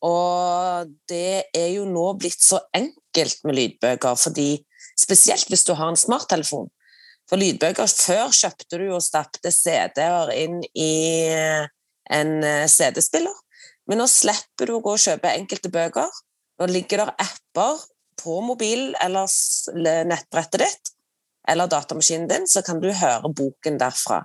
[0.01, 4.63] Og det er jo nå blitt så enkelt med lydbøker, fordi
[4.97, 6.71] spesielt hvis du har en smarttelefon.
[7.29, 10.93] For lydbøker Før kjøpte du og stappet CD-er inn i
[12.11, 12.33] en
[12.67, 13.37] CD-spiller.
[13.87, 16.09] Men nå slipper du å gå og kjøpe enkelte bøker.
[16.59, 17.85] Nå ligger det apper
[18.21, 20.91] på mobilen eller nettbrettet ditt
[21.49, 24.21] eller datamaskinen din, så kan du høre boken derfra.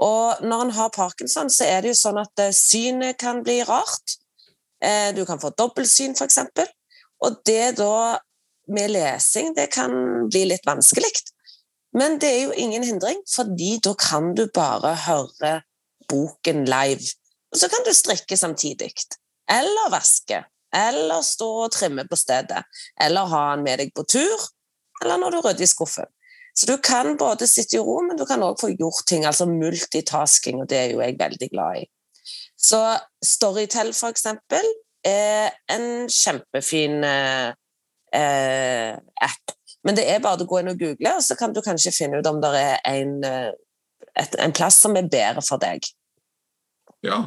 [0.00, 3.60] Og når en har parkinson, så er det jo sånn at eh, synet kan bli
[3.68, 4.16] rart.
[4.84, 6.38] Eh, du kan få dobbeltsyn, f.eks.
[7.20, 8.18] Og det da
[8.70, 9.92] med lesing det kan
[10.30, 11.10] bli litt vanskelig.
[11.96, 15.56] Men det er jo ingen hindring, fordi da kan du bare høre
[16.10, 17.10] boken live.
[17.50, 18.92] Og så kan du strikke samtidig.
[19.50, 20.44] Eller vaske.
[20.76, 22.62] Eller stå og trimme på stedet.
[23.02, 24.48] Eller ha den med deg på tur.
[25.02, 26.06] Eller når du rydder i skuffen.
[26.54, 29.26] Så du kan både sitte i ro, men du kan òg få gjort ting.
[29.26, 31.84] Altså multitasking, og det er jo jeg veldig glad i.
[32.60, 32.80] Så
[33.24, 34.66] Storytel, for eksempel,
[35.06, 37.52] er en kjempefin eh,
[38.16, 38.92] eh,
[39.24, 39.54] app.
[39.86, 42.20] Men det er bare å gå inn og google, og så kan du kanskje finne
[42.20, 43.50] ut om det er en, eh,
[44.12, 45.88] et, en plass som er bedre for deg.
[47.06, 47.22] Ja.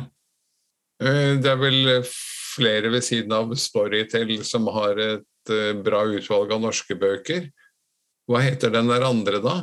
[1.01, 6.61] Eh, det er vel flere ved siden av Storytel som har et bra utvalg av
[6.61, 7.49] norske bøker.
[8.29, 9.55] Hva heter den der andre, da?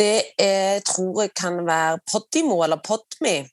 [0.00, 3.50] Det er, tror jeg kan være Podimo eller Podme,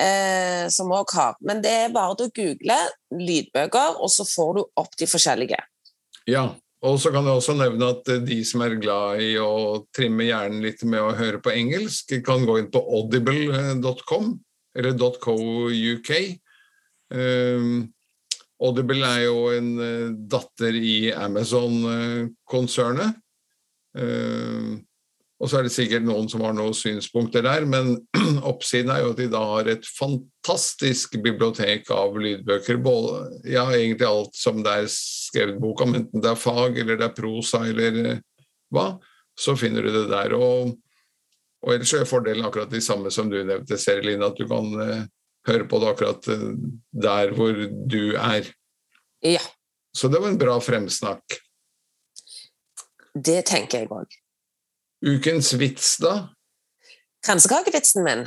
[0.00, 1.38] eh, som òg har.
[1.44, 2.80] Men det er bare å google
[3.14, 5.60] lydbøker, og så får du opp de forskjellige.
[6.30, 6.48] Ja,
[6.84, 10.64] og så kan jeg også nevne at de som er glad i å trimme hjernen
[10.64, 14.34] litt med å høre på engelsk, kan gå inn på audible.com
[14.74, 16.10] eller .co.uk.
[17.14, 17.92] Um,
[18.64, 23.20] Audible er jo en uh, datter i Amazon-konsernet.
[23.94, 24.74] Uh,
[25.44, 27.98] og så er det sikkert noen som har noen synspunkter der, men
[28.50, 32.78] oppsiden er jo at de da har et fantastisk bibliotek av lydbøker.
[32.80, 36.96] Både, ja, egentlig alt som det er skrevet bok om, enten det er fag eller
[36.96, 38.86] det er prosa eller uh, hva,
[39.36, 40.32] så finner du det der.
[40.38, 40.72] Og,
[41.60, 44.72] og ellers er fordelen akkurat de samme som du nevnte, Serilin, at du kan
[45.44, 46.50] høre på det akkurat uh,
[47.04, 48.48] der hvor du er.
[49.20, 49.44] Ja.
[49.92, 51.42] Så det var en bra fremsnakk.
[53.12, 54.23] Det tenker jeg òg.
[55.04, 56.28] Ukens vits, da?
[57.26, 58.26] Kransekakevitsen min?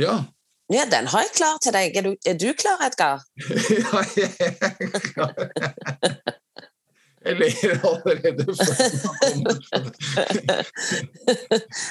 [0.00, 0.24] Ja.
[0.72, 1.96] Ja, Den har jeg klar til deg.
[1.96, 3.20] Er du, er du klar, Edgar?
[3.84, 5.34] ja, jeg er klar.
[7.24, 8.46] Jeg ler allerede.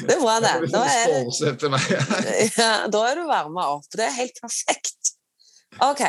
[0.02, 0.56] Det er bra, det.
[0.74, 2.50] Da er, det...
[2.58, 3.88] ja, da er du varma opp.
[3.94, 5.14] Det er helt perfekt.
[5.82, 6.06] OK.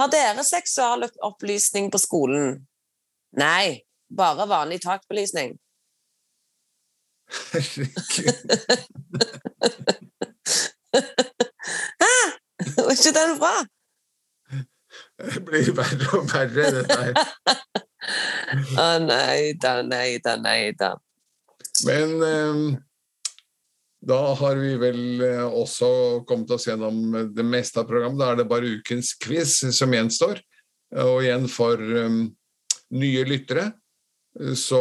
[0.00, 2.62] Har dere seksualopplysning på skolen?
[3.36, 3.80] Nei,
[4.16, 5.59] bare vanlig takbelysning.
[7.30, 8.38] Herregud.
[12.02, 12.14] Hæ?
[12.76, 13.54] Var ikke den bra?
[15.20, 17.14] Det blir verre og verre, dette her.
[18.50, 20.94] Å oh, nei da, nei da, nei da.
[21.86, 22.62] Men um,
[24.00, 25.90] da har vi vel eh, også
[26.28, 28.18] kommet oss gjennom det meste av programmet.
[28.20, 30.40] Da er det bare ukens quiz som gjenstår.
[31.04, 32.24] Og igjen for um,
[32.96, 33.68] nye lyttere
[34.56, 34.80] så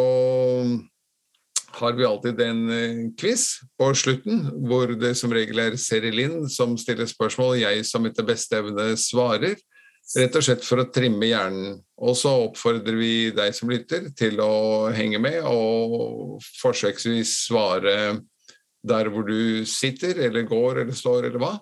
[1.78, 6.50] har vi alltid en uh, quiz på slutten, hvor det som regel er Seri Lind
[6.54, 9.60] som stiller spørsmål, jeg som etter beste evne svarer.
[10.18, 11.78] Rett og slett for å trimme hjernen.
[12.02, 17.96] Og så oppfordrer vi deg som lytter til å henge med og forsøksvis svare
[18.82, 21.54] der hvor du sitter, eller går, eller står, eller hva.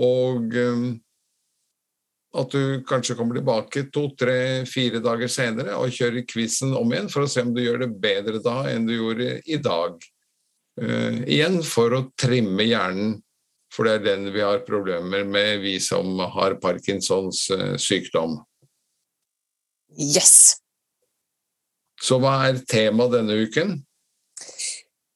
[0.00, 0.90] Og um,
[2.30, 7.10] at du kanskje kommer tilbake to, tre, fire dager senere og kjører quizen om igjen
[7.10, 9.98] for å se om du gjør det bedre da enn du gjorde i dag.
[10.80, 13.18] Uh, igjen for å trimme hjernen
[13.70, 18.40] for det er den vi har problemer med, vi som har Parkinsons uh, sykdom.
[19.94, 20.58] Yes.
[22.00, 23.76] Så hva er temaet denne uken?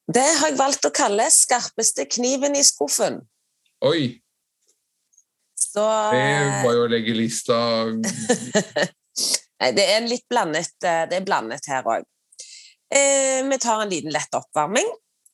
[0.04, 3.22] Det har jeg valgt å kalle 'Skarpeste kniven i skuffen'.
[3.86, 4.20] Oi!
[5.64, 7.56] Så Det var jo å legge lista
[9.62, 12.02] Nei, det er litt blandet, eh, det er blandet her òg.
[12.90, 14.90] Eh, vi tar en liten lett oppvarming.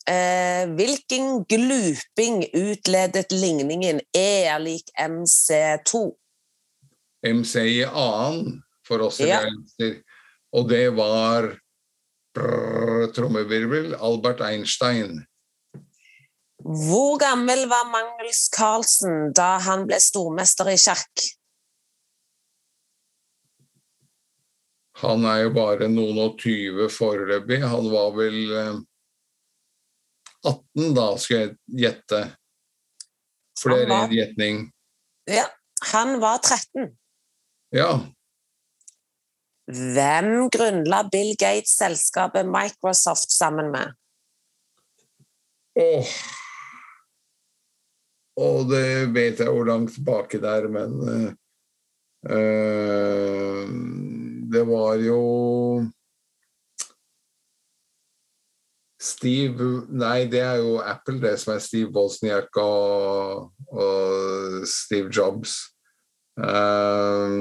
[0.06, 6.12] Eh, hvilken gluping utledet ligningen E er lik MC2?
[7.26, 9.40] MC i annen for oss Ja.
[9.40, 10.02] realister.
[10.52, 11.56] Og det var
[12.34, 15.26] brrr, trommevirvel Albert Einstein.
[16.64, 21.24] Hvor gammel var Mangels Carlsen da han ble stormester i sjakk?
[25.00, 27.62] Han er jo bare noen og tyve foreløpig.
[27.64, 28.80] Han var vel eh,
[30.44, 31.54] 18 da, skal jeg
[31.86, 32.20] gjette.
[33.60, 34.60] For det er ren gjetning.
[35.30, 35.46] Ja,
[35.92, 36.90] han var 13.
[37.76, 37.92] Ja.
[39.70, 43.96] Hvem grunnla Bill Gates selskapet Microsoft sammen med?
[45.80, 46.12] Åh.
[48.40, 50.92] Og det vet jeg hvor langt tilbake det er, men
[52.30, 53.72] eh,
[54.54, 55.20] Det var jo
[59.00, 65.56] Steve Nei, det er jo Apple, det som er Steve Wozniak og, og Steve Jobs.
[66.36, 67.36] Eh,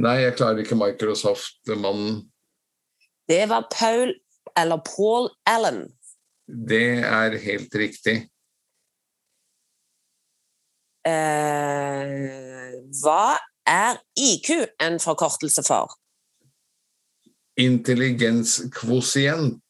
[0.00, 2.22] Nei, jeg klarer ikke Microsoft-mannen.
[3.28, 4.14] Det var Paul,
[4.56, 5.82] eller Paul Allen.
[6.46, 8.14] Det er helt riktig.
[11.06, 12.06] Eh,
[13.00, 14.50] hva er IQ
[14.82, 15.88] en forkortelse for?
[17.60, 19.62] Intelligenskvosient.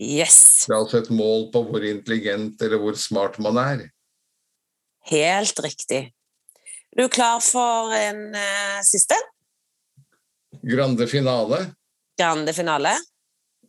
[0.00, 3.88] Yes, Det er altså et mål på hvor intelligent eller hvor smart man er.
[5.10, 6.12] helt riktig.
[6.92, 9.14] Er du klar for en eh, siste?
[10.62, 11.74] Grande finale.
[12.18, 12.92] Grande finale.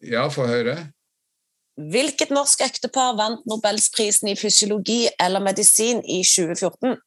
[0.01, 0.91] Ja, få høre.
[1.89, 6.97] Hvilket norsk ektepar vant Nobelsprisen i fysiologi eller medisin i 2014?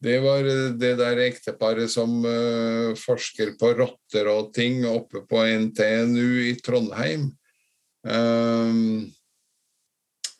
[0.00, 5.44] Det var eh, det der ekteparet som eh, forsker på rotter og ting oppe på
[5.66, 7.28] NTNU i Trondheim.
[8.00, 9.10] Um,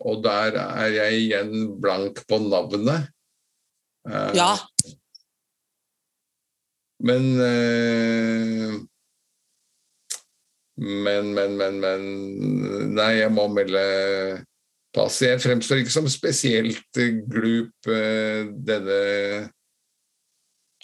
[0.00, 3.10] og der er jeg igjen blank på navnet.
[4.08, 4.54] Uh, Ja,
[7.00, 8.72] Men eh,
[10.80, 12.04] Men, men, men, men
[12.96, 13.80] Nei, jeg må melde
[14.96, 15.20] pass.
[15.22, 19.00] Jeg fremstår ikke som spesielt eh, glup eh, denne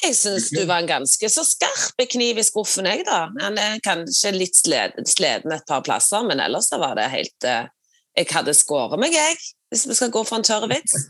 [0.05, 3.26] jeg syns du var en ganske så skarp kniv i skuffen, jeg, da.
[3.40, 7.70] Han er kanskje litt sleden, sliten et par plasser, men ellers var det helt eh,
[8.16, 9.38] Jeg hadde skåret meg, jeg,
[9.72, 11.09] hvis vi skal gå for en tørr vits.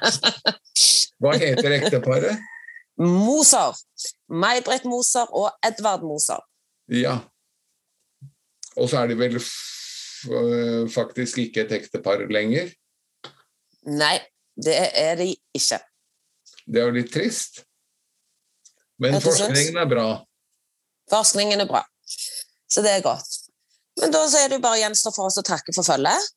[1.20, 2.40] Hva heter ekteparet?
[3.00, 3.76] Moser.
[4.28, 6.40] May-Britt Moser og Edvard Moser.
[6.92, 7.18] Ja.
[8.76, 12.70] Og så er de vel øh, faktisk ikke et ektepar lenger.
[13.90, 14.18] Nei,
[14.54, 15.80] det er de ikke.
[16.66, 17.62] Det er jo litt trist.
[19.00, 20.08] Men forskningen er bra.
[21.10, 21.80] Forskningen er bra,
[22.70, 23.38] så det er godt.
[24.00, 26.28] Men da så er det bare gjenstår for oss å takke for følget.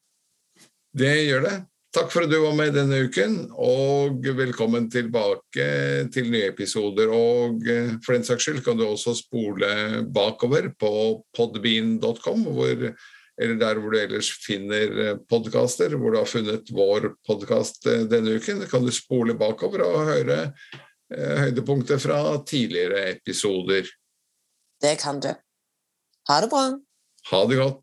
[0.98, 1.58] Det gjør det.
[1.94, 5.66] Takk for at du var med denne uken, og velkommen tilbake
[6.14, 7.12] til nye episoder.
[7.14, 10.90] Og eh, for den saks skyld kan du også spole bakover på
[11.38, 18.40] podbean.com, eller der hvor du ellers finner podkaster, hvor du har funnet vår podkast denne
[18.42, 18.66] uken.
[18.72, 23.86] kan du spole bakover og høre eh, høydepunkter fra tidligere episoder.
[24.82, 25.30] Det kan du.
[26.26, 26.72] Ha det bra.
[27.30, 27.83] Ha det godt.